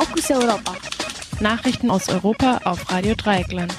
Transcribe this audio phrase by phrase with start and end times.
[0.00, 0.76] Focus Europa.
[1.40, 3.74] Nachrichten aus Europa auf Radio Dreieckland.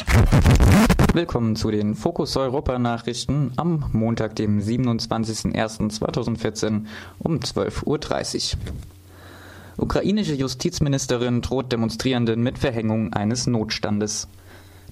[1.13, 6.87] Willkommen zu den Fokus Europa Nachrichten am Montag, dem 27.01.2014
[7.19, 8.59] um 12.30 Uhr.
[9.77, 14.27] Ukrainische Justizministerin droht Demonstrierenden mit Verhängung eines Notstandes.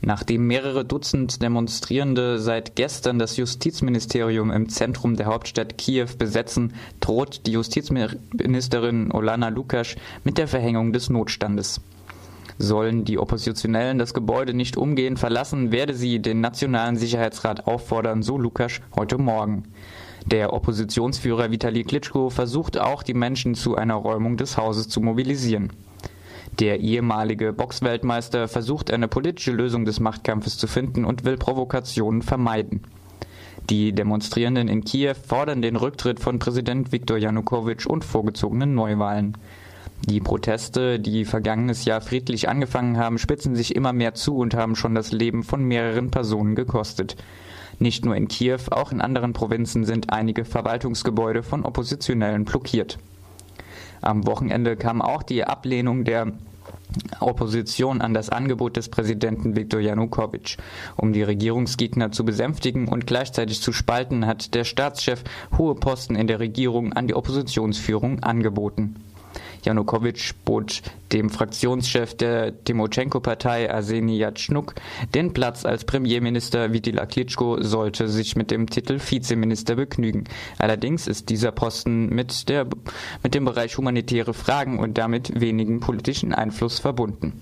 [0.01, 7.45] Nachdem mehrere Dutzend Demonstrierende seit gestern das Justizministerium im Zentrum der Hauptstadt Kiew besetzen, droht
[7.45, 11.81] die Justizministerin Olana Lukasch mit der Verhängung des Notstandes.
[12.59, 18.37] Sollen die Oppositionellen das Gebäude nicht umgehend verlassen, werde sie den Nationalen Sicherheitsrat auffordern, so
[18.37, 19.63] Lukasch heute Morgen.
[20.25, 25.71] Der Oppositionsführer Vitali Klitschko versucht auch, die Menschen zu einer Räumung des Hauses zu mobilisieren.
[26.59, 32.81] Der ehemalige Boxweltmeister versucht eine politische Lösung des Machtkampfes zu finden und will Provokationen vermeiden.
[33.69, 39.37] Die Demonstrierenden in Kiew fordern den Rücktritt von Präsident Viktor Janukowitsch und vorgezogene Neuwahlen.
[40.09, 44.75] Die Proteste, die vergangenes Jahr friedlich angefangen haben, spitzen sich immer mehr zu und haben
[44.75, 47.17] schon das Leben von mehreren Personen gekostet.
[47.77, 52.97] Nicht nur in Kiew, auch in anderen Provinzen sind einige Verwaltungsgebäude von Oppositionellen blockiert.
[54.07, 56.31] Am Wochenende kam auch die Ablehnung der
[57.19, 60.55] Opposition an das Angebot des Präsidenten Viktor Janukowitsch.
[60.95, 65.25] Um die Regierungsgegner zu besänftigen und gleichzeitig zu spalten, hat der Staatschef
[65.57, 68.95] hohe Posten in der Regierung an die Oppositionsführung angeboten.
[69.63, 70.81] Janukowitsch bot
[71.11, 74.75] dem Fraktionschef der Timoschenko-Partei Arseni Yatschnuk
[75.13, 76.73] den Platz als Premierminister.
[76.73, 80.25] Vitila Klitschko sollte sich mit dem Titel Vizeminister begnügen.
[80.57, 82.67] Allerdings ist dieser Posten mit, der,
[83.23, 87.41] mit dem Bereich humanitäre Fragen und damit wenigen politischen Einfluss verbunden.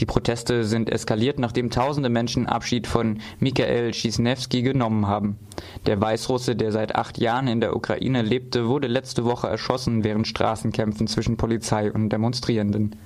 [0.00, 5.38] Die Proteste sind eskaliert, nachdem tausende Menschen Abschied von Mikhail Schisnewski genommen haben.
[5.86, 10.26] Der Weißrusse, der seit acht Jahren in der Ukraine lebte, wurde letzte Woche erschossen während
[10.26, 12.96] Straßenkämpfen zwischen Polizei und Demonstrierenden.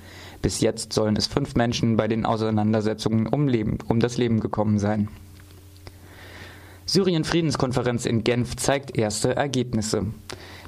[0.41, 4.79] Bis jetzt sollen es fünf Menschen bei den Auseinandersetzungen um, Leben, um das Leben gekommen
[4.79, 5.09] sein.
[6.89, 10.07] Syrien-Friedenskonferenz in Genf zeigt erste Ergebnisse.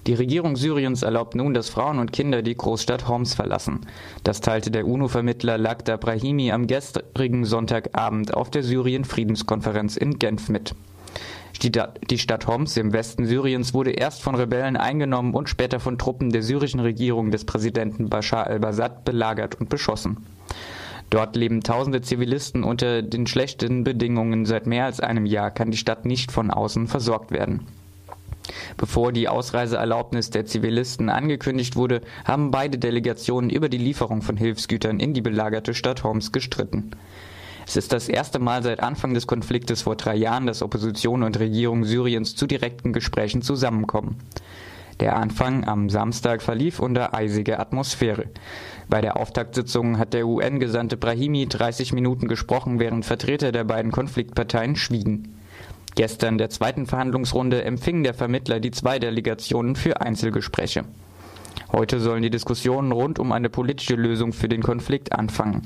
[0.07, 3.87] Die Regierung Syriens erlaubt nun, dass Frauen und Kinder die Großstadt Homs verlassen.
[4.23, 10.75] Das teilte der UNO-Vermittler Lakhdar Brahimi am gestrigen Sonntagabend auf der Syrien-Friedenskonferenz in Genf mit.
[11.63, 16.31] Die Stadt Homs im Westen Syriens wurde erst von Rebellen eingenommen und später von Truppen
[16.31, 20.19] der syrischen Regierung des Präsidenten Bashar al-Assad belagert und beschossen.
[21.11, 24.47] Dort leben tausende Zivilisten unter den schlechten Bedingungen.
[24.47, 27.67] Seit mehr als einem Jahr kann die Stadt nicht von außen versorgt werden.
[28.77, 35.01] Bevor die Ausreiseerlaubnis der Zivilisten angekündigt wurde, haben beide Delegationen über die Lieferung von Hilfsgütern
[35.01, 36.93] in die belagerte Stadt Homs gestritten.
[37.67, 41.39] Es ist das erste Mal seit Anfang des Konfliktes vor drei Jahren, dass Opposition und
[41.39, 44.17] Regierung Syriens zu direkten Gesprächen zusammenkommen.
[45.01, 48.27] Der Anfang am Samstag verlief unter eisiger Atmosphäre.
[48.91, 54.77] Bei der Auftaktsitzung hat der UN-Gesandte Brahimi 30 Minuten gesprochen, während Vertreter der beiden Konfliktparteien
[54.77, 55.37] schwiegen.
[55.95, 60.85] Gestern der zweiten Verhandlungsrunde empfing der Vermittler die zwei Delegationen für Einzelgespräche.
[61.73, 65.63] Heute sollen die Diskussionen rund um eine politische Lösung für den Konflikt anfangen.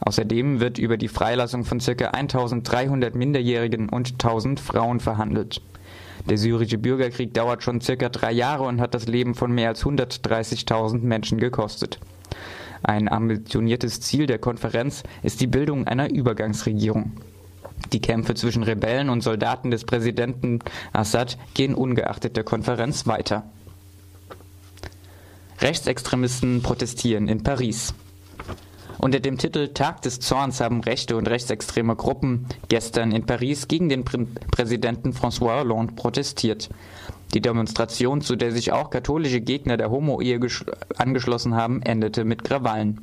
[0.00, 2.10] Außerdem wird über die Freilassung von ca.
[2.10, 5.60] 1300 Minderjährigen und 1000 Frauen verhandelt.
[6.26, 9.84] Der syrische Bürgerkrieg dauert schon circa drei Jahre und hat das Leben von mehr als
[9.84, 11.98] 130.000 Menschen gekostet.
[12.82, 17.12] Ein ambitioniertes Ziel der Konferenz ist die Bildung einer Übergangsregierung.
[17.92, 20.58] Die Kämpfe zwischen Rebellen und Soldaten des Präsidenten
[20.92, 23.44] Assad gehen ungeachtet der Konferenz weiter.
[25.60, 27.94] Rechtsextremisten protestieren in Paris.
[29.00, 33.88] Unter dem Titel Tag des Zorns haben rechte und rechtsextreme Gruppen gestern in Paris gegen
[33.88, 34.18] den Pr
[34.50, 36.68] Präsidenten François Hollande protestiert.
[37.32, 40.40] Die Demonstration, zu der sich auch katholische Gegner der Homo-Ehe
[40.96, 43.00] angeschlossen haben, endete mit Krawallen.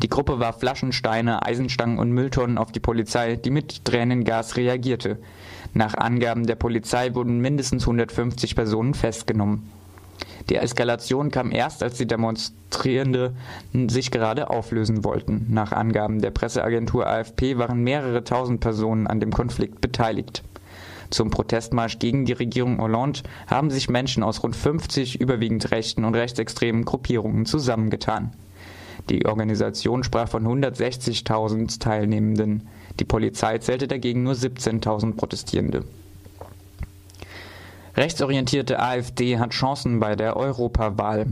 [0.00, 5.18] Die Gruppe warf Flaschen, Steine, Eisenstangen und Mülltonnen auf die Polizei, die mit Tränengas reagierte.
[5.74, 9.68] Nach Angaben der Polizei wurden mindestens 150 Personen festgenommen.
[10.48, 13.36] Die Eskalation kam erst, als die Demonstrierenden
[13.88, 15.46] sich gerade auflösen wollten.
[15.50, 20.42] Nach Angaben der Presseagentur AFP waren mehrere tausend Personen an dem Konflikt beteiligt.
[21.10, 26.14] Zum Protestmarsch gegen die Regierung Hollande haben sich Menschen aus rund 50 überwiegend rechten und
[26.14, 28.32] rechtsextremen Gruppierungen zusammengetan.
[29.08, 32.68] Die Organisation sprach von 160.000 Teilnehmenden.
[32.98, 35.84] Die Polizei zählte dagegen nur 17.000 Protestierende.
[37.96, 41.28] Rechtsorientierte AfD hat Chancen bei der Europawahl.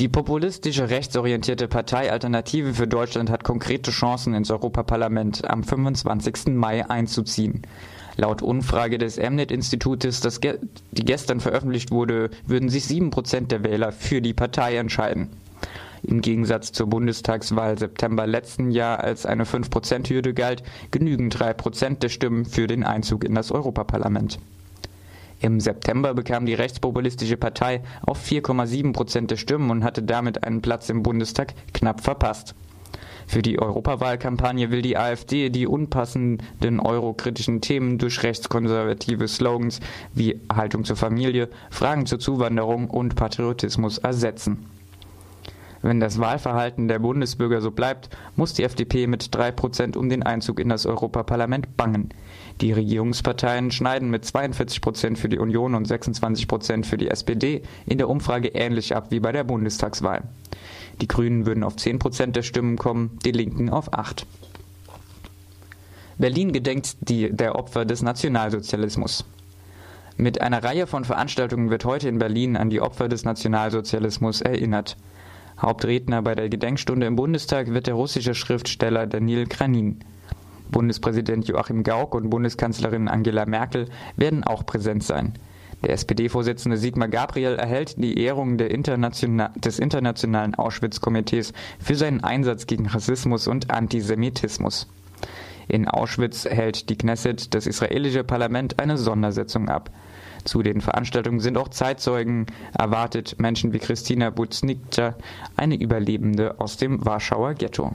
[0.00, 6.48] Die populistische rechtsorientierte Partei Alternative für Deutschland hat konkrete Chancen ins Europaparlament am 25.
[6.54, 7.62] Mai einzuziehen.
[8.16, 10.58] Laut Umfrage des Mnet-Institutes, ge
[10.90, 15.28] die gestern veröffentlicht wurde, würden sich 7% der Wähler für die Partei entscheiden.
[16.02, 22.44] Im Gegensatz zur Bundestagswahl September letzten Jahr, als eine 5%-Hürde galt, genügen 3% der Stimmen
[22.44, 24.40] für den Einzug in das Europaparlament.
[25.40, 30.62] Im September bekam die rechtspopulistische Partei auf 4,7 Prozent der Stimmen und hatte damit einen
[30.62, 32.54] Platz im Bundestag knapp verpasst.
[33.28, 39.80] Für die Europawahlkampagne will die AfD die unpassenden eurokritischen Themen durch rechtskonservative Slogans
[40.14, 44.66] wie Haltung zur Familie, Fragen zur Zuwanderung und Patriotismus ersetzen.
[45.82, 50.58] Wenn das Wahlverhalten der Bundesbürger so bleibt, muss die FDP mit 3% um den Einzug
[50.58, 52.08] in das Europaparlament bangen.
[52.60, 57.62] Die Regierungsparteien schneiden mit 42 Prozent für die Union und 26 Prozent für die SPD
[57.86, 60.24] in der Umfrage ähnlich ab wie bei der Bundestagswahl.
[61.00, 64.26] Die Grünen würden auf 10 Prozent der Stimmen kommen, die Linken auf 8.
[66.18, 69.24] Berlin gedenkt die, der Opfer des Nationalsozialismus.
[70.16, 74.96] Mit einer Reihe von Veranstaltungen wird heute in Berlin an die Opfer des Nationalsozialismus erinnert.
[75.62, 80.00] Hauptredner bei der Gedenkstunde im Bundestag wird der russische Schriftsteller Danil Kranin.
[80.70, 83.86] Bundespräsident Joachim Gauck und Bundeskanzlerin Angela Merkel
[84.16, 85.34] werden auch präsent sein.
[85.82, 92.86] Der SPD-Vorsitzende Sigmar Gabriel erhält die Ehrung International des Internationalen Auschwitz-Komitees für seinen Einsatz gegen
[92.86, 94.88] Rassismus und Antisemitismus.
[95.68, 99.90] In Auschwitz hält die Knesset, das israelische Parlament, eine Sondersetzung ab.
[100.44, 105.14] Zu den Veranstaltungen sind auch Zeitzeugen erwartet, Menschen wie Christina Butznikta,
[105.56, 107.92] eine Überlebende aus dem Warschauer Ghetto.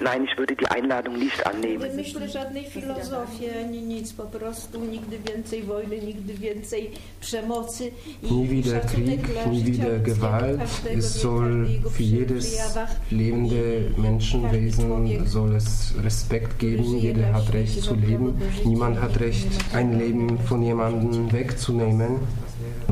[0.00, 1.88] Nein, ich würde die Einladung nicht annehmen.
[1.88, 6.90] Nie myślę żadnej filozofii ani nic, po prostu nigdy więcej wojny, nigdy więcej
[7.20, 7.90] przemocy.
[8.22, 10.60] Nie wieder Krieg, nie wieder Gewalt.
[10.98, 12.68] Es soll für jedes
[13.10, 16.98] lebende Menschenwesen soll es Respekt geben.
[16.98, 18.34] Jeder hat Recht zu leben.
[18.64, 22.20] Niemand hat Recht, ein Leben von jemandem wegzunehmen.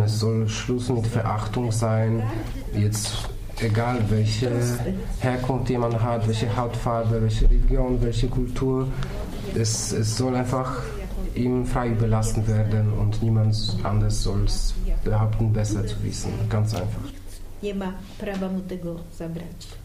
[0.04, 2.22] Es soll Schluss mit Verachtung sein.
[2.74, 3.28] Jetzt
[3.62, 4.50] egal welche
[5.20, 8.88] Herkunft jemand hat, welche Hautfarbe, welche Religion, welche Kultur.
[9.54, 10.82] Es, es soll einfach
[11.34, 16.32] ihm frei überlassen werden und niemand anders soll es behaupten, besser zu wissen.
[16.48, 17.02] Ganz einfach.
[17.62, 19.83] Nie ma prawa mu tego zabrać.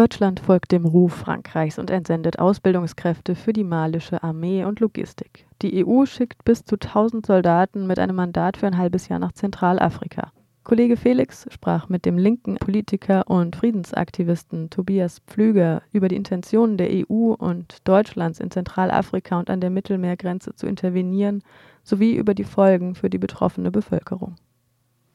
[0.00, 5.46] Deutschland folgt dem Ruf Frankreichs und entsendet Ausbildungskräfte für die malische Armee und Logistik.
[5.60, 9.32] Die EU schickt bis zu 1000 Soldaten mit einem Mandat für ein halbes Jahr nach
[9.32, 10.32] Zentralafrika.
[10.64, 16.88] Kollege Felix sprach mit dem linken Politiker und Friedensaktivisten Tobias Pflüger über die Intentionen der
[16.90, 21.42] EU und Deutschlands in Zentralafrika und an der Mittelmeergrenze zu intervenieren,
[21.84, 24.36] sowie über die Folgen für die betroffene Bevölkerung.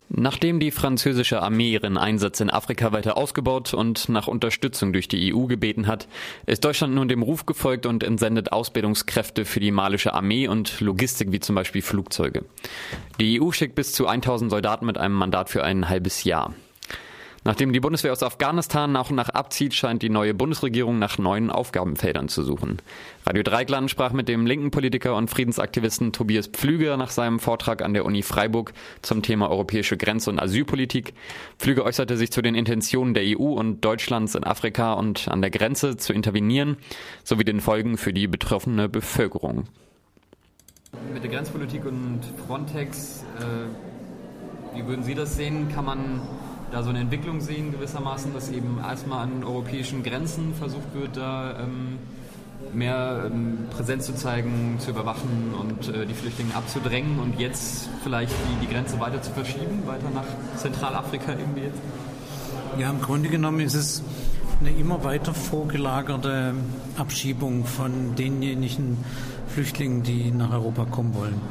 [0.10, 5.34] Nachdem die französische Armee ihren Einsatz in Afrika weiter ausgebaut und nach Unterstützung durch die
[5.34, 6.08] EU gebeten hat,
[6.46, 11.32] ist Deutschland nun dem Ruf gefolgt und entsendet Ausbildungskräfte für die malische Armee und Logistik
[11.32, 12.46] wie zum Beispiel Flugzeuge.
[13.20, 16.54] Die EU schickt bis zu 1000 Soldaten mit einem Mandat für ein halbes Jahr.
[17.48, 21.52] Nachdem die Bundeswehr aus Afghanistan nach und nach abzieht, scheint die neue Bundesregierung nach neuen
[21.52, 22.82] Aufgabenfeldern zu suchen.
[23.24, 27.94] Radio Dreigland sprach mit dem linken Politiker und Friedensaktivisten Tobias Pflüger nach seinem Vortrag an
[27.94, 28.74] der Uni Freiburg
[29.04, 31.14] zum Thema europäische Grenze- und Asylpolitik.
[31.60, 35.52] Pflüger äußerte sich zu den Intentionen der EU und Deutschlands in Afrika und an der
[35.52, 36.78] Grenze zu intervenieren,
[37.24, 39.66] sowie den Folgen für die betroffene Bevölkerung.
[41.14, 45.70] Mit der Grenzpolitik und Frontex, äh, wie würden Sie das sehen?
[45.70, 46.22] Kann man
[46.76, 51.58] da so eine Entwicklung sehen gewissermaßen, dass eben erstmal an europäischen Grenzen versucht wird, da
[51.58, 52.00] ähm,
[52.74, 58.34] mehr ähm, Präsenz zu zeigen, zu überwachen und äh, die Flüchtlinge abzudrängen und jetzt vielleicht
[58.34, 60.26] die, die Grenze weiter zu verschieben, weiter nach
[60.58, 61.80] Zentralafrika irgendwie jetzt?
[62.78, 64.04] Ja, im Grunde genommen ist es
[64.60, 66.56] eine immer weiter vorgelagerte
[66.98, 68.98] Abschiebung von denjenigen
[69.48, 71.42] Flüchtlingen, die nach Europa kommen wollen.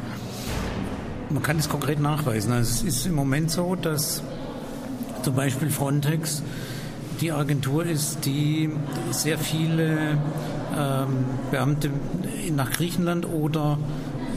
[1.31, 2.53] Man kann es konkret nachweisen.
[2.53, 4.23] Also es ist im Moment so, dass
[5.25, 6.43] zum Beispiel Frontex
[7.21, 8.69] die Agentur ist, die
[9.11, 10.19] sehr viele
[10.79, 11.91] ähm, Beamte
[12.55, 13.79] nach Griechenland oder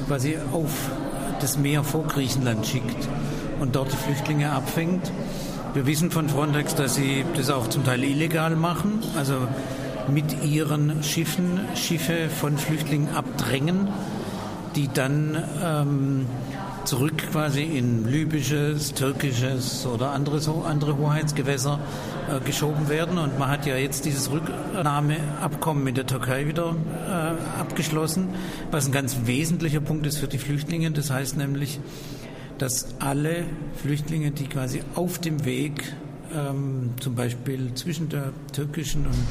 [0.07, 0.89] quasi auf
[1.41, 3.09] das Meer vor Griechenland schickt
[3.59, 5.11] und dort die Flüchtlinge abfängt.
[5.73, 9.35] Wir wissen von Frontex, dass sie das auch zum Teil illegal machen, also
[10.07, 13.89] mit ihren Schiffen Schiffe von Flüchtlingen abdrängen,
[14.77, 16.25] die dann ähm,
[16.87, 21.79] zurück quasi in libysches, türkisches oder andere, so andere Hoheitsgewässer
[22.31, 23.17] äh, geschoben werden.
[23.17, 26.77] Und man hat ja jetzt dieses Rücknahmeabkommen mit der Türkei wieder
[27.09, 28.29] äh, abgeschlossen,
[28.71, 30.91] was ein ganz wesentlicher Punkt ist für die Flüchtlinge.
[30.91, 31.81] Das heißt nämlich,
[32.57, 33.43] dass alle
[33.75, 35.93] Flüchtlinge, die quasi auf dem Weg
[36.33, 39.27] ähm, zum Beispiel zwischen der türkischen und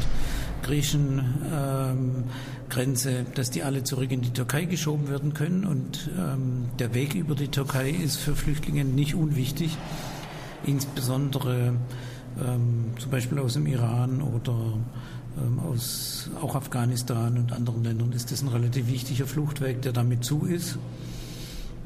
[0.67, 2.25] griechischen ähm,
[2.69, 5.65] Grenze, dass die alle zurück in die Türkei geschoben werden können.
[5.65, 9.77] Und ähm, der Weg über die Türkei ist für Flüchtlinge nicht unwichtig,
[10.65, 11.75] insbesondere
[12.45, 14.75] ähm, zum Beispiel aus dem Iran oder
[15.39, 20.25] ähm, aus auch Afghanistan und anderen Ländern ist das ein relativ wichtiger Fluchtweg, der damit
[20.25, 20.79] zu ist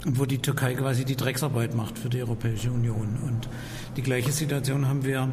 [0.07, 3.19] und wo die Türkei quasi die Drecksarbeit macht für die Europäische Union.
[3.27, 3.49] Und
[3.97, 5.29] die gleiche Situation haben wir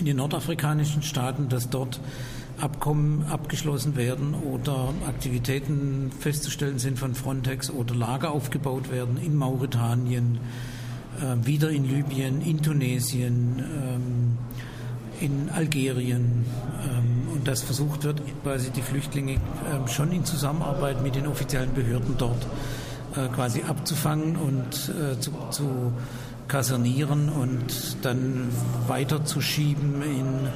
[0.00, 2.00] in den nordafrikanischen Staaten, dass dort
[2.58, 10.38] Abkommen abgeschlossen werden oder Aktivitäten festzustellen sind von Frontex oder Lager aufgebaut werden in Mauretanien,
[11.20, 14.38] äh, wieder in Libyen, in Tunesien, ähm,
[15.20, 16.44] in Algerien
[16.82, 21.72] ähm, und dass versucht wird, quasi die Flüchtlinge äh, schon in Zusammenarbeit mit den offiziellen
[21.72, 22.46] Behörden dort
[23.16, 25.92] äh, quasi abzufangen und äh, zu, zu
[26.50, 28.48] kasernieren und dann
[28.88, 30.48] weiterzuschieben in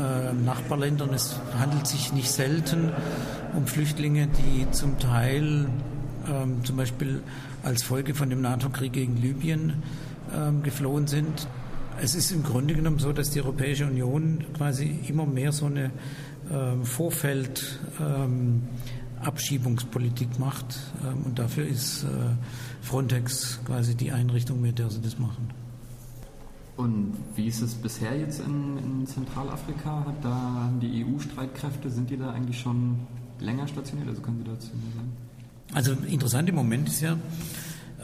[0.00, 1.12] äh, Nachbarländern.
[1.12, 2.92] Es handelt sich nicht selten
[3.52, 5.66] um Flüchtlinge, die zum Teil
[6.32, 7.20] ähm, zum Beispiel
[7.64, 9.82] als Folge von dem NATO-Krieg gegen Libyen
[10.34, 11.48] ähm, geflohen sind.
[12.00, 15.90] Es ist im Grunde genommen so, dass die Europäische Union quasi immer mehr so eine
[16.52, 18.62] ähm, Vorfeld ähm,
[20.38, 20.78] macht.
[21.02, 22.06] Ähm, und dafür ist äh,
[22.84, 25.48] Frontex quasi die Einrichtung, mit der sie das machen.
[26.76, 30.04] Und wie ist es bisher jetzt in, in Zentralafrika?
[30.06, 32.98] Hat da die EU-Streitkräfte, sind die da eigentlich schon
[33.40, 34.08] länger stationiert?
[34.08, 35.12] Also können Sie dazu sagen?
[35.72, 37.16] Also interessant im Moment ist ja,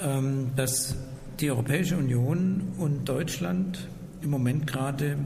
[0.00, 0.96] ähm, dass
[1.40, 3.86] die Europäische Union und Deutschland
[4.22, 5.18] im Moment gerade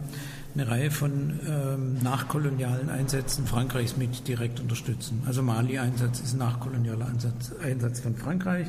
[0.54, 5.22] eine Reihe von ähm, nachkolonialen Einsätzen Frankreichs mit direkt unterstützen.
[5.26, 8.68] Also Mali-Einsatz ist ein nachkolonialer Einsatz, Einsatz, von Frankreich.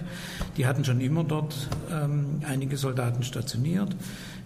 [0.57, 3.95] Die hatten schon immer dort ähm, einige Soldaten stationiert.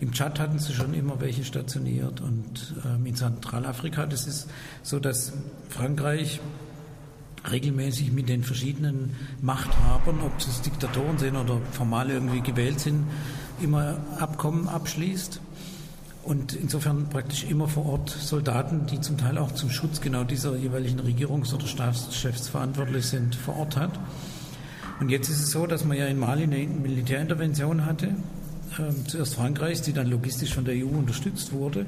[0.01, 4.05] Im Tschad hatten sie schon immer welche stationiert und ähm, in Zentralafrika.
[4.05, 4.49] Das ist
[4.83, 5.31] so, dass
[5.69, 6.41] Frankreich
[7.49, 13.05] regelmäßig mit den verschiedenen Machthabern, ob es Diktatoren sind oder formal irgendwie gewählt sind,
[13.61, 15.39] immer Abkommen abschließt
[16.29, 20.55] und insofern praktisch immer vor Ort Soldaten, die zum Teil auch zum Schutz genau dieser
[20.55, 23.99] jeweiligen Regierungs- oder Staatschefs verantwortlich sind, vor Ort hat.
[24.99, 28.09] Und jetzt ist es so, dass man ja in Mali eine Militärintervention hatte,
[28.77, 31.87] äh, zuerst Frankreichs, die dann logistisch von der EU unterstützt wurde.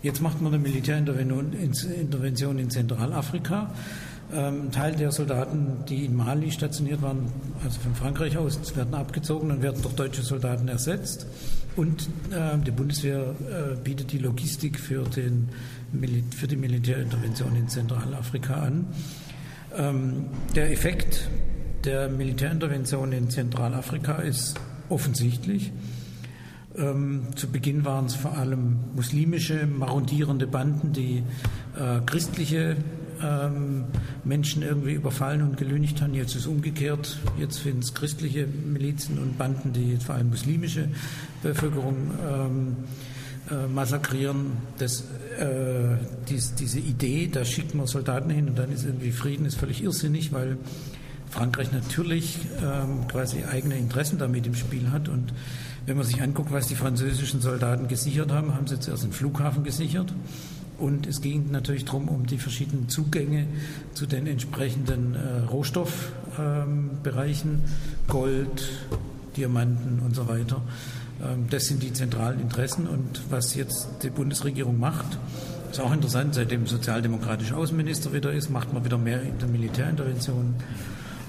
[0.00, 3.72] Jetzt macht man eine Militärintervention in Zentralafrika.
[4.32, 7.32] Ähm, ein Teil der Soldaten, die in Mali stationiert waren,
[7.64, 11.26] also von Frankreich aus, werden abgezogen und werden durch deutsche Soldaten ersetzt.
[11.76, 15.48] Und äh, die Bundeswehr äh, bietet die Logistik für, den,
[16.34, 18.86] für die Militärintervention in Zentralafrika an.
[19.76, 21.28] Ähm, der Effekt
[21.84, 25.72] der Militärintervention in Zentralafrika ist offensichtlich.
[26.76, 31.22] Ähm, zu Beginn waren es vor allem muslimische, marodierende Banden, die
[31.78, 32.76] äh, christliche
[33.22, 33.84] ähm,
[34.24, 36.14] Menschen irgendwie überfallen und gelünigt haben.
[36.14, 37.18] Jetzt ist umgekehrt.
[37.38, 40.88] Jetzt finden es christliche Milizen und Banden, die vor allem muslimische
[41.42, 42.76] Bevölkerung ähm,
[43.50, 44.52] äh, massakrieren.
[44.78, 45.04] Das,
[45.38, 45.96] äh,
[46.28, 49.82] dies, diese Idee, da schickt man Soldaten hin und dann ist irgendwie Frieden, ist völlig
[49.82, 50.58] irrsinnig, weil
[51.30, 55.08] Frankreich natürlich ähm, quasi eigene Interessen damit im Spiel hat.
[55.08, 55.32] Und
[55.86, 59.62] wenn man sich anguckt, was die französischen Soldaten gesichert haben, haben sie zuerst den Flughafen
[59.62, 60.12] gesichert.
[60.78, 63.46] Und es ging natürlich darum, um die verschiedenen Zugänge
[63.94, 67.62] zu den entsprechenden äh, Rohstoffbereichen, ähm,
[68.08, 68.68] Gold,
[69.36, 70.60] Diamanten und so weiter.
[71.24, 72.86] Ähm, das sind die zentralen Interessen.
[72.86, 75.18] Und was jetzt die Bundesregierung macht,
[75.70, 80.54] ist auch interessant, seitdem sozialdemokratischer Außenminister wieder ist, macht man wieder mehr in der Militärintervention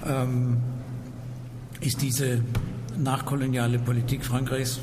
[0.06, 0.58] ähm,
[1.80, 2.40] ist diese
[2.98, 4.80] nachkoloniale Politik Frankreichs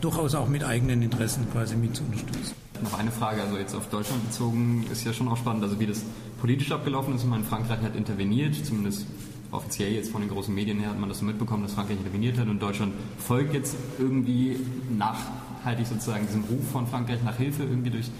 [0.00, 2.67] durchaus auch mit eigenen Interessen quasi mit zu unterstützen.
[2.82, 5.86] Noch eine Frage, also jetzt auf Deutschland bezogen, ist ja schon auch spannend, also wie
[5.86, 6.02] das
[6.40, 7.22] politisch abgelaufen ist.
[7.22, 9.06] Ich meine, Frankreich hat interveniert, zumindest
[9.50, 12.38] offiziell jetzt von den großen Medien her hat man das so mitbekommen, dass Frankreich interveniert
[12.38, 14.56] hat und Deutschland folgt jetzt irgendwie
[14.96, 18.10] nachhaltig sozusagen diesem Ruf von Frankreich nach Hilfe, irgendwie durch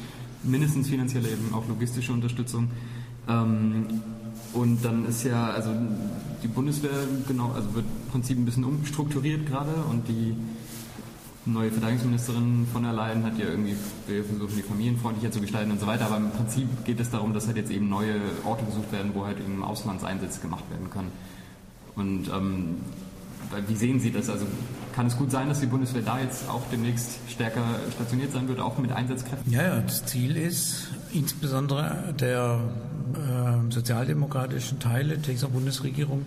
[0.42, 2.70] mindestens finanzielle, eben auch logistische Unterstützung.
[3.28, 3.86] Ähm,
[4.54, 5.70] und dann ist ja, also
[6.42, 6.90] die Bundeswehr
[7.26, 10.34] genau, also wird im Prinzip ein bisschen umstrukturiert gerade und die
[11.52, 13.74] neue Verteidigungsministerin von der Leyen hat ja irgendwie
[14.06, 16.06] wir versuchen, die familienfreundlicher zu gestalten und so weiter.
[16.06, 19.24] Aber im Prinzip geht es darum, dass halt jetzt eben neue Orte gesucht werden, wo
[19.24, 21.10] halt eben Auslandseinsätze gemacht werden können.
[21.96, 22.76] Und ähm,
[23.66, 24.28] wie sehen Sie das?
[24.28, 24.46] Also
[24.94, 27.62] kann es gut sein, dass die Bundeswehr da jetzt auch demnächst stärker
[27.94, 29.52] stationiert sein wird, auch mit Einsatzkräften?
[29.52, 32.60] Ja, ja, das Ziel ist insbesondere der
[33.14, 36.26] äh, sozialdemokratischen Teile dieser Bundesregierung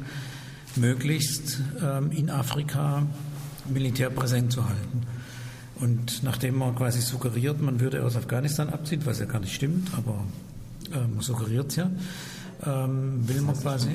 [0.76, 3.04] möglichst ähm, in Afrika
[3.70, 5.02] militär präsent zu halten.
[5.80, 9.90] Und nachdem man quasi suggeriert, man würde aus Afghanistan abziehen, was ja gar nicht stimmt,
[9.98, 10.24] aber
[10.92, 11.90] äh, man suggeriert es ja,
[12.66, 13.90] ähm, will man quasi,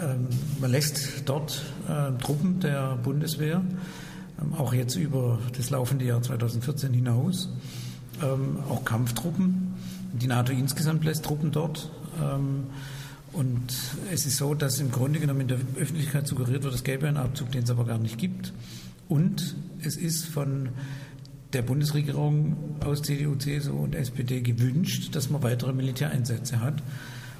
[0.00, 0.28] ähm,
[0.60, 3.62] man lässt dort äh, Truppen der Bundeswehr,
[4.40, 7.48] ähm, auch jetzt über das laufende Jahr 2014 hinaus,
[8.22, 9.74] ähm, auch Kampftruppen.
[10.12, 11.90] Die NATO insgesamt lässt Truppen dort.
[12.22, 12.66] Ähm,
[13.32, 13.72] und
[14.12, 17.16] es ist so, dass im Grunde genommen in der Öffentlichkeit suggeriert wird, es gäbe einen
[17.16, 18.52] Abzug, den es aber gar nicht gibt.
[19.12, 20.70] Und es ist von
[21.52, 26.82] der Bundesregierung aus CDU, CSU und SPD gewünscht, dass man weitere Militäreinsätze hat.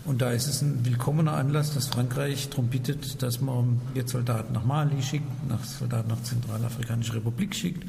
[0.05, 4.53] Und da ist es ein willkommener Anlass, dass Frankreich darum bittet, dass man jetzt Soldaten
[4.53, 7.89] nach Mali schickt, nach Soldaten nach Zentralafrikanische Republik schickt.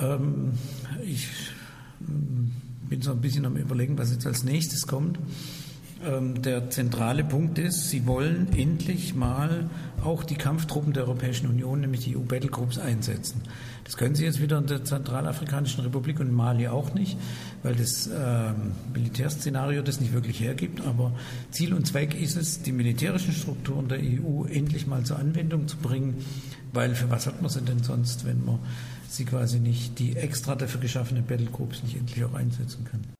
[0.00, 0.52] Ähm,
[1.04, 1.28] ich
[2.08, 2.50] ähm,
[2.88, 5.18] bin so ein bisschen am Überlegen, was jetzt als nächstes kommt.
[6.02, 9.68] Ähm, der zentrale Punkt ist, sie wollen endlich mal
[10.02, 13.42] auch die Kampftruppen der Europäischen Union, nämlich die EU-Battlegroups, einsetzen.
[13.84, 17.18] Das können sie jetzt wieder in der Zentralafrikanischen Republik und Mali auch nicht,
[17.62, 18.52] weil das äh,
[18.94, 20.80] Militärszenario das nicht wirklich hergibt.
[20.86, 21.12] Aber
[21.50, 25.76] Ziel und Zweck ist es, die militärischen Strukturen der EU endlich mal zur Anwendung zu
[25.76, 26.24] bringen,
[26.72, 28.58] weil für was hat man sie denn sonst, wenn man
[29.08, 33.19] sie quasi nicht, die extra dafür geschaffenen Battlegroups nicht endlich auch einsetzen kann.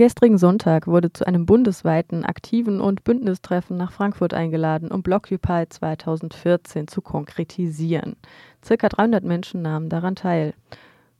[0.00, 6.88] Gestrigen Sonntag wurde zu einem bundesweiten aktiven und Bündnistreffen nach Frankfurt eingeladen, um Blockupy 2014
[6.88, 8.16] zu konkretisieren.
[8.64, 10.54] Circa 300 Menschen nahmen daran teil.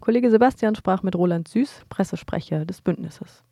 [0.00, 3.42] Kollege Sebastian sprach mit Roland Süß, Pressesprecher des Bündnisses.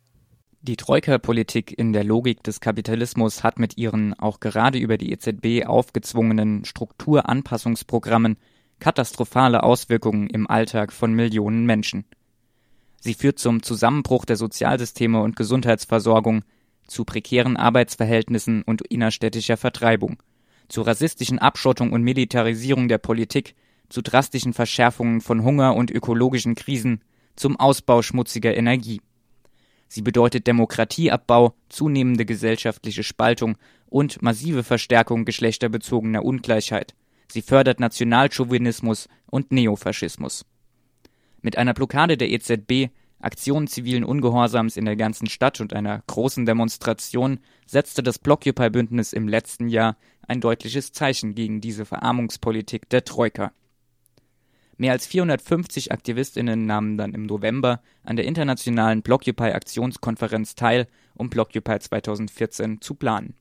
[0.61, 5.67] Die Troika-Politik in der Logik des Kapitalismus hat mit ihren auch gerade über die EZB
[5.67, 8.37] aufgezwungenen Strukturanpassungsprogrammen
[8.79, 12.05] katastrophale Auswirkungen im Alltag von Millionen Menschen.
[13.01, 16.43] Sie führt zum Zusammenbruch der Sozialsysteme und Gesundheitsversorgung,
[16.87, 20.17] zu prekären Arbeitsverhältnissen und innerstädtischer Vertreibung,
[20.67, 23.55] zu rassistischen Abschottung und Militarisierung der Politik,
[23.89, 27.01] zu drastischen Verschärfungen von Hunger und ökologischen Krisen,
[27.35, 29.01] zum Ausbau schmutziger Energie.
[29.87, 33.57] Sie bedeutet Demokratieabbau, zunehmende gesellschaftliche Spaltung
[33.87, 36.93] und massive Verstärkung geschlechterbezogener Ungleichheit.
[37.31, 40.45] Sie fördert Nationalchauvinismus und Neofaschismus.
[41.41, 46.45] Mit einer Blockade der EZB, Aktionen zivilen Ungehorsams in der ganzen Stadt und einer großen
[46.45, 49.97] Demonstration setzte das Blockupy-Bündnis im letzten Jahr
[50.27, 53.51] ein deutliches Zeichen gegen diese Verarmungspolitik der Troika.
[54.77, 61.79] Mehr als 450 AktivistInnen nahmen dann im November an der internationalen Blockupy-Aktionskonferenz teil, um Blockupy
[61.79, 63.35] 2014 zu planen.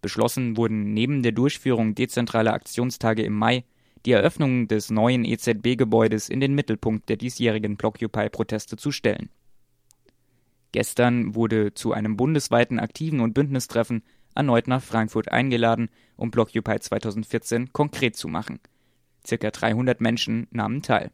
[0.00, 3.64] Beschlossen wurden neben der Durchführung dezentraler Aktionstage im Mai
[4.06, 9.30] die Eröffnung des neuen EZB-Gebäudes in den Mittelpunkt der diesjährigen Blockupy-Proteste zu stellen.
[10.72, 14.02] Gestern wurde zu einem bundesweiten Aktiven- und Bündnistreffen
[14.34, 18.60] erneut nach Frankfurt eingeladen, um Blockupy 2014 konkret zu machen–
[19.26, 21.10] Circa 300 Menschen nahmen teil.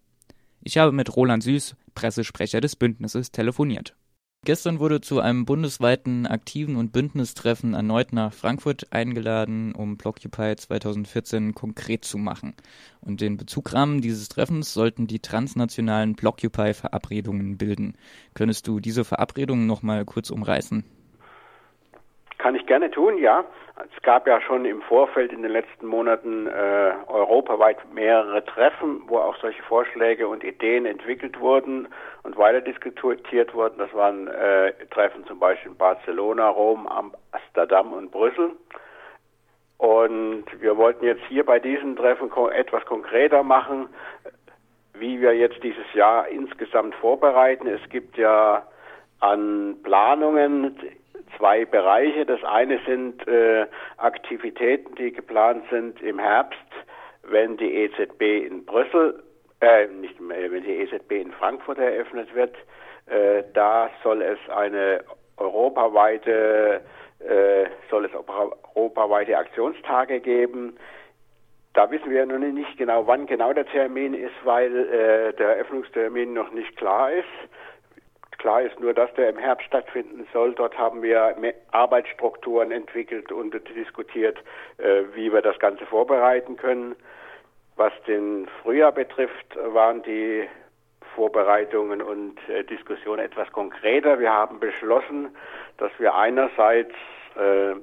[0.62, 3.94] Ich habe mit Roland Süß, Pressesprecher des Bündnisses, telefoniert.
[4.46, 11.52] Gestern wurde zu einem bundesweiten aktiven und Bündnistreffen erneut nach Frankfurt eingeladen, um Blockupy 2014
[11.52, 12.54] konkret zu machen.
[13.00, 17.94] Und den Bezugrahmen dieses Treffens sollten die transnationalen Blockupy-Verabredungen bilden.
[18.34, 20.84] Könntest du diese Verabredungen nochmal kurz umreißen?
[22.38, 23.44] Kann ich gerne tun, ja.
[23.94, 29.18] Es gab ja schon im Vorfeld in den letzten Monaten äh, europaweit mehrere Treffen, wo
[29.18, 31.88] auch solche Vorschläge und Ideen entwickelt wurden
[32.22, 33.78] und weiter diskutiert wurden.
[33.78, 38.52] Das waren äh, Treffen zum Beispiel in Barcelona, Rom, Amsterdam und Brüssel.
[39.78, 43.88] Und wir wollten jetzt hier bei diesen Treffen etwas konkreter machen,
[44.94, 47.66] wie wir jetzt dieses Jahr insgesamt vorbereiten.
[47.66, 48.66] Es gibt ja
[49.20, 50.78] an Planungen
[51.36, 52.26] zwei Bereiche.
[52.26, 56.58] Das eine sind äh, Aktivitäten, die geplant sind im Herbst,
[57.22, 59.22] wenn die EZB in Brüssel,
[59.60, 62.54] äh, nicht mehr, wenn die EZB in Frankfurt eröffnet wird.
[63.06, 65.04] Äh, da soll es eine
[65.36, 66.82] europaweite
[67.20, 68.10] äh, soll es
[68.74, 70.76] europaweite Aktionstage geben.
[71.74, 76.32] Da wissen wir noch nicht genau, wann genau der Termin ist, weil äh, der Eröffnungstermin
[76.32, 77.24] noch nicht klar ist.
[78.38, 80.54] Klar ist nur, dass der im Herbst stattfinden soll.
[80.54, 81.34] Dort haben wir
[81.70, 84.38] Arbeitsstrukturen entwickelt und diskutiert,
[84.78, 86.94] äh, wie wir das Ganze vorbereiten können.
[87.76, 90.48] Was den Frühjahr betrifft, waren die
[91.14, 94.18] Vorbereitungen und äh, Diskussionen etwas konkreter.
[94.18, 95.34] Wir haben beschlossen,
[95.78, 96.94] dass wir einerseits
[97.36, 97.74] äh,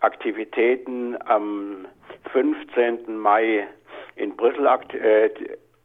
[0.00, 1.86] Aktivitäten am
[2.32, 3.18] 15.
[3.18, 3.66] Mai
[4.16, 4.66] in Brüssel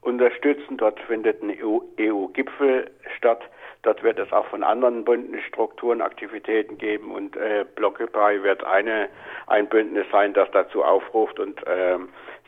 [0.05, 0.77] unterstützen.
[0.77, 1.55] Dort findet ein
[1.99, 3.41] EU-Gipfel e statt.
[3.81, 9.09] Dort wird es auch von anderen Bündnisstrukturen Aktivitäten geben und äh, Blockupy wird eine,
[9.47, 11.97] ein Bündnis sein, das dazu aufruft und äh,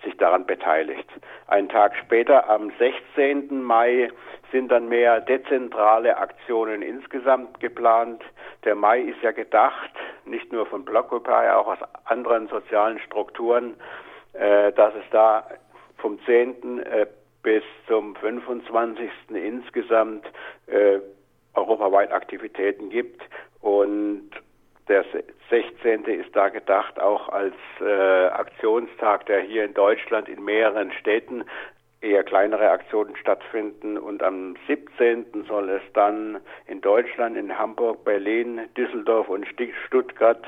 [0.04, 1.08] sich daran beteiligt.
[1.48, 3.62] Einen Tag später, am 16.
[3.62, 4.10] Mai,
[4.52, 8.24] sind dann mehr dezentrale Aktionen insgesamt geplant.
[8.64, 9.92] Der Mai ist ja gedacht,
[10.26, 13.76] nicht nur von Blockupy, auch aus anderen sozialen Strukturen,
[14.34, 15.46] äh, dass es da
[15.98, 16.82] vom 10.
[17.48, 19.10] Bis zum 25.
[19.30, 20.26] insgesamt
[20.66, 21.00] äh,
[21.54, 23.22] europaweit Aktivitäten gibt
[23.62, 24.30] und
[24.90, 25.06] der
[25.50, 26.04] 16.
[26.08, 31.46] ist da gedacht auch als äh, Aktionstag, der hier in Deutschland in mehreren Städten
[32.02, 35.46] eher kleinere Aktionen stattfinden und am 17.
[35.48, 39.48] soll es dann in Deutschland, in Hamburg, Berlin, Düsseldorf und
[39.86, 40.46] Stuttgart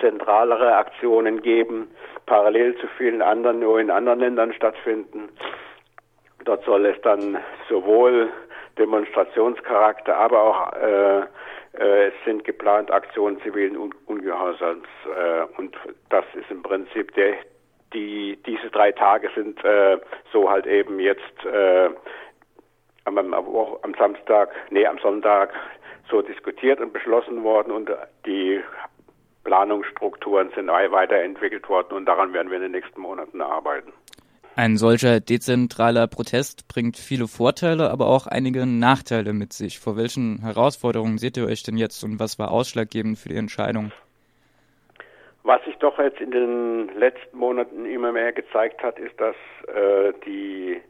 [0.00, 1.90] zentralere Aktionen geben,
[2.24, 5.28] parallel zu vielen anderen, nur in anderen Ländern stattfinden.
[6.44, 8.30] Dort soll es dann sowohl
[8.78, 11.20] Demonstrationscharakter, aber auch äh,
[11.78, 15.76] äh, es sind geplant Aktionen zivilen Un Ungehorsams äh, und
[16.10, 17.34] das ist im Prinzip der
[17.92, 19.98] die diese drei Tage sind äh,
[20.32, 21.90] so halt eben jetzt äh,
[23.04, 25.52] am, am Samstag, nee am Sonntag
[26.08, 27.90] so diskutiert und beschlossen worden und
[28.26, 28.62] die
[29.44, 33.92] Planungsstrukturen sind weiterentwickelt worden und daran werden wir in den nächsten Monaten arbeiten.
[34.54, 39.78] Ein solcher dezentraler Protest bringt viele Vorteile, aber auch einige Nachteile mit sich.
[39.78, 43.92] Vor welchen Herausforderungen seht ihr euch denn jetzt und was war ausschlaggebend für die Entscheidung?
[45.42, 49.34] Was sich doch jetzt in den letzten Monaten immer mehr gezeigt hat, ist, dass
[49.68, 50.80] äh, die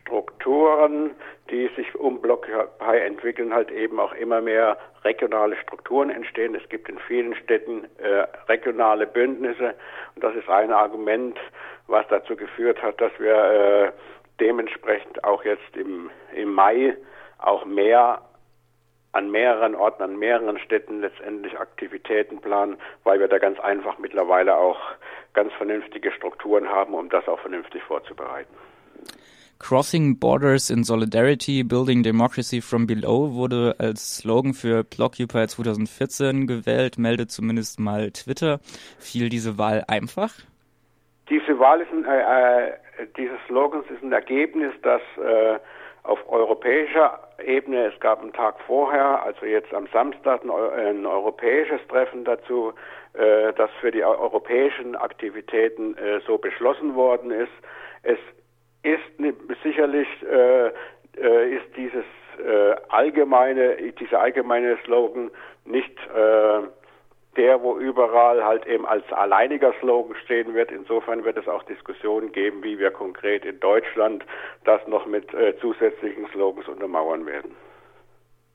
[0.00, 1.10] Strukturen,
[1.50, 6.54] die sich um BlockPi entwickeln, halt eben auch immer mehr regionale Strukturen entstehen.
[6.54, 9.74] Es gibt in vielen Städten äh, regionale Bündnisse
[10.14, 11.38] und das ist ein Argument,
[11.86, 13.92] was dazu geführt hat, dass wir äh,
[14.40, 16.96] dementsprechend auch jetzt im, im Mai
[17.38, 18.22] auch mehr
[19.12, 24.56] an mehreren Orten, an mehreren Städten letztendlich Aktivitäten planen, weil wir da ganz einfach mittlerweile
[24.56, 24.80] auch
[25.34, 28.54] ganz vernünftige Strukturen haben, um das auch vernünftig vorzubereiten.
[29.58, 36.98] Crossing Borders in Solidarity, Building Democracy from Below wurde als Slogan für Blockupy 2014 gewählt,
[36.98, 38.60] meldet zumindest mal Twitter.
[38.98, 40.30] Fiel diese Wahl einfach?
[41.30, 42.72] Diese Wahl ist ein, äh, äh,
[43.16, 45.58] dieses Slogans ist ein Ergebnis, das äh,
[46.02, 51.80] auf europäischer Ebene, es gab einen Tag vorher, also jetzt am Samstag, ein, ein europäisches
[51.88, 52.74] Treffen dazu,
[53.14, 57.52] äh, das für die europäischen Aktivitäten äh, so beschlossen worden ist.
[58.02, 58.18] Es
[58.84, 60.68] ist sicherlich äh,
[61.16, 62.04] äh, ist dieses
[62.44, 65.30] äh, allgemeine, dieser allgemeine Slogan
[65.64, 66.60] nicht äh,
[67.36, 70.70] der, wo überall halt eben als alleiniger Slogan stehen wird.
[70.70, 74.24] Insofern wird es auch Diskussionen geben, wie wir konkret in Deutschland
[74.64, 77.56] das noch mit äh, zusätzlichen Slogans untermauern werden.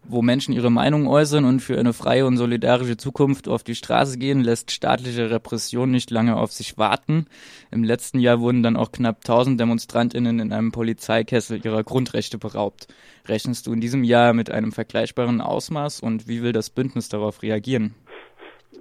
[0.03, 4.17] Wo Menschen ihre Meinung äußern und für eine freie und solidarische Zukunft auf die Straße
[4.17, 7.27] gehen, lässt staatliche Repression nicht lange auf sich warten.
[7.69, 12.87] Im letzten Jahr wurden dann auch knapp 1000 Demonstrantinnen in einem Polizeikessel ihrer Grundrechte beraubt.
[13.27, 17.43] Rechnest du in diesem Jahr mit einem vergleichbaren Ausmaß und wie will das Bündnis darauf
[17.43, 17.93] reagieren?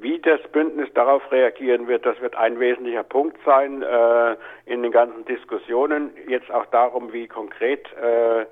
[0.00, 4.92] Wie das Bündnis darauf reagieren wird, das wird ein wesentlicher Punkt sein äh, in den
[4.92, 6.10] ganzen Diskussionen.
[6.28, 8.46] Jetzt auch darum, wie konkret äh,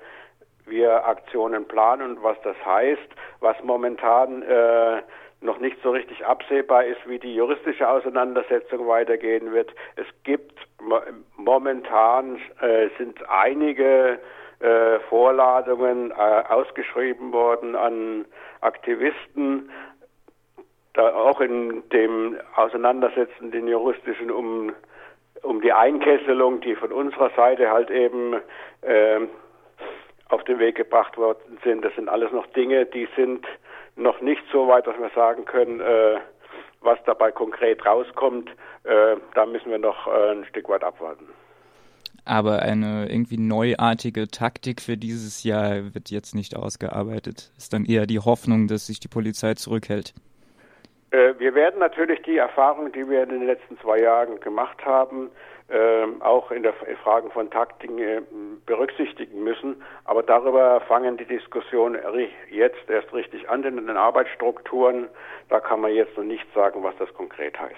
[0.67, 3.09] wir Aktionen planen und was das heißt.
[3.39, 5.01] Was momentan äh,
[5.41, 9.71] noch nicht so richtig absehbar ist, wie die juristische Auseinandersetzung weitergehen wird.
[9.95, 10.59] Es gibt
[11.35, 14.19] momentan äh, sind einige
[14.59, 18.25] äh, Vorladungen äh, ausgeschrieben worden an
[18.61, 19.69] Aktivisten,
[20.93, 24.73] da auch in dem Auseinandersetzen, den juristischen, um,
[25.43, 28.33] um die Einkesselung, die von unserer Seite halt eben
[28.81, 29.19] äh,
[30.29, 31.83] auf den Weg gebracht worden sind.
[31.83, 33.45] Das sind alles noch Dinge, die sind
[33.95, 36.19] noch nicht so weit, dass wir sagen können, äh,
[36.81, 38.49] was dabei konkret rauskommt.
[38.83, 41.27] Äh, da müssen wir noch äh, ein Stück weit abwarten.
[42.25, 47.51] Aber eine irgendwie neuartige Taktik für dieses Jahr wird jetzt nicht ausgearbeitet.
[47.57, 50.13] Ist dann eher die Hoffnung, dass sich die Polizei zurückhält.
[51.11, 55.29] Äh, wir werden natürlich die Erfahrungen, die wir in den letzten zwei Jahren gemacht haben,
[55.69, 58.21] ähm, auch in der Fragen von Taktiken äh,
[58.65, 59.81] berücksichtigen müssen.
[60.05, 61.99] Aber darüber fangen die Diskussionen
[62.49, 65.09] jetzt erst richtig an, denn in den Arbeitsstrukturen,
[65.49, 67.75] da kann man jetzt noch nicht sagen, was das konkret heißt.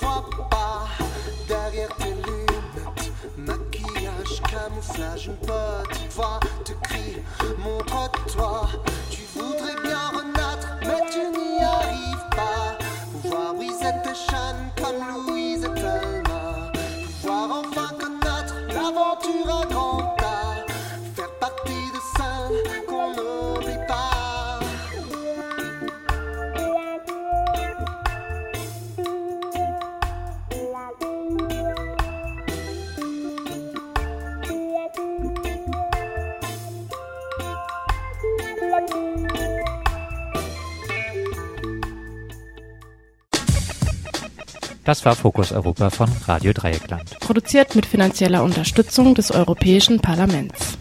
[0.00, 0.86] crois pas.
[1.46, 7.16] Derrière tes lunettes, maquillage, camouflage, une petite voix te crie,
[7.58, 8.68] montre-toi.
[44.88, 47.20] Das war Fokus Europa von Radio Dreieckland.
[47.20, 50.77] Produziert mit finanzieller Unterstützung des Europäischen Parlaments.